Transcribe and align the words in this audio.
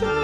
future. 0.00 0.23